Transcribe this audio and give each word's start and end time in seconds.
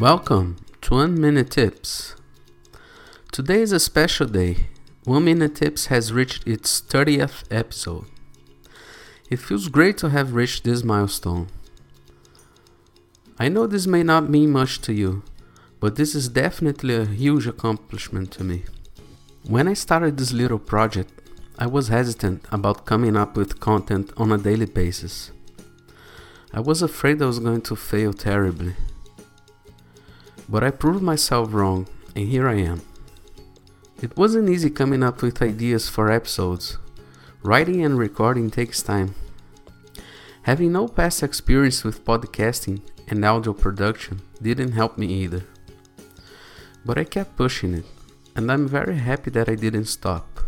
Welcome 0.00 0.56
to 0.82 0.94
One 0.94 1.20
Minute 1.20 1.50
Tips. 1.50 2.16
Today 3.32 3.60
is 3.62 3.72
a 3.72 3.80
special 3.80 4.26
day. 4.26 4.68
One 5.04 5.24
Minute 5.24 5.56
Tips 5.56 5.86
has 5.86 6.12
reached 6.12 6.46
its 6.46 6.80
30th 6.80 7.44
episode. 7.50 8.06
It 9.30 9.38
feels 9.38 9.68
great 9.68 9.98
to 9.98 10.10
have 10.10 10.34
reached 10.34 10.64
this 10.64 10.82
milestone. 10.82 11.48
I 13.38 13.48
know 13.48 13.66
this 13.66 13.86
may 13.86 14.02
not 14.02 14.28
mean 14.28 14.50
much 14.50 14.80
to 14.82 14.92
you, 14.92 15.22
but 15.80 15.96
this 15.96 16.14
is 16.14 16.28
definitely 16.28 16.94
a 16.94 17.06
huge 17.06 17.46
accomplishment 17.46 18.30
to 18.32 18.44
me. 18.44 18.64
When 19.44 19.68
I 19.68 19.74
started 19.74 20.16
this 20.16 20.32
little 20.32 20.58
project, 20.58 21.12
I 21.58 21.66
was 21.66 21.88
hesitant 21.88 22.44
about 22.50 22.86
coming 22.86 23.16
up 23.16 23.36
with 23.36 23.60
content 23.60 24.12
on 24.16 24.32
a 24.32 24.38
daily 24.38 24.66
basis. 24.66 25.30
I 26.52 26.60
was 26.60 26.82
afraid 26.82 27.20
I 27.20 27.26
was 27.26 27.38
going 27.38 27.60
to 27.62 27.76
fail 27.76 28.12
terribly. 28.12 28.74
But 30.50 30.64
I 30.64 30.70
proved 30.70 31.02
myself 31.02 31.54
wrong, 31.54 31.86
and 32.16 32.26
here 32.28 32.48
I 32.48 32.56
am. 32.56 32.82
It 34.02 34.16
wasn't 34.16 34.50
easy 34.50 34.68
coming 34.68 35.02
up 35.02 35.22
with 35.22 35.40
ideas 35.40 35.88
for 35.88 36.10
episodes. 36.10 36.76
Writing 37.42 37.84
and 37.84 37.96
recording 37.96 38.50
takes 38.50 38.82
time. 38.82 39.14
Having 40.42 40.72
no 40.72 40.88
past 40.88 41.22
experience 41.22 41.84
with 41.84 42.04
podcasting 42.04 42.80
and 43.06 43.24
audio 43.24 43.52
production 43.52 44.22
didn't 44.42 44.72
help 44.72 44.98
me 44.98 45.06
either. 45.06 45.44
But 46.84 46.98
I 46.98 47.04
kept 47.04 47.36
pushing 47.36 47.74
it, 47.74 47.84
and 48.34 48.50
I'm 48.50 48.66
very 48.66 48.96
happy 48.96 49.30
that 49.30 49.48
I 49.48 49.54
didn't 49.54 49.86
stop. 49.86 50.40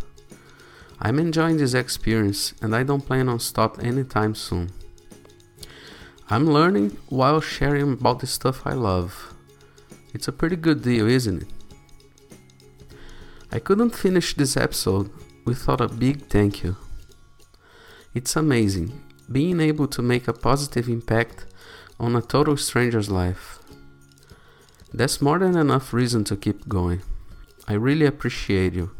I'm 0.99 1.19
enjoying 1.19 1.57
this 1.57 1.73
experience 1.73 2.53
and 2.61 2.75
I 2.75 2.83
don't 2.83 3.05
plan 3.05 3.27
on 3.27 3.39
stop 3.39 3.83
anytime 3.83 4.35
soon. 4.35 4.71
I'm 6.29 6.49
learning 6.49 6.97
while 7.09 7.41
sharing 7.41 7.93
about 7.93 8.19
the 8.19 8.27
stuff 8.27 8.65
I 8.65 8.73
love. 8.73 9.33
It's 10.13 10.27
a 10.27 10.31
pretty 10.31 10.55
good 10.55 10.83
deal, 10.83 11.07
isn't 11.07 11.43
it? 11.43 11.47
I 13.51 13.59
couldn't 13.59 13.95
finish 13.95 14.35
this 14.35 14.55
episode 14.55 15.09
without 15.45 15.81
a 15.81 15.87
big 15.87 16.27
thank 16.27 16.63
you. 16.63 16.75
It's 18.13 18.35
amazing 18.35 19.01
being 19.31 19.59
able 19.59 19.87
to 19.87 20.01
make 20.01 20.27
a 20.27 20.33
positive 20.33 20.87
impact 20.87 21.45
on 21.99 22.15
a 22.15 22.21
total 22.21 22.57
stranger's 22.57 23.09
life. 23.09 23.59
That's 24.93 25.21
more 25.21 25.39
than 25.39 25.57
enough 25.57 25.93
reason 25.93 26.23
to 26.25 26.35
keep 26.35 26.67
going. 26.67 27.01
I 27.67 27.73
really 27.73 28.05
appreciate 28.05 28.73
you. 28.73 28.91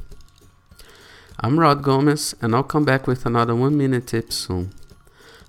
I'm 1.39 1.59
Rod 1.59 1.83
Gomes, 1.83 2.33
and 2.41 2.55
I'll 2.55 2.63
come 2.63 2.85
back 2.85 3.05
with 3.05 3.25
another 3.25 3.55
one 3.55 3.77
minute 3.77 4.07
tip 4.07 4.31
soon. 4.31 4.73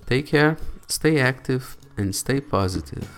Take 0.07 0.27
care, 0.27 0.59
stay 0.89 1.21
active, 1.21 1.77
and 1.97 2.15
stay 2.15 2.41
positive. 2.41 3.09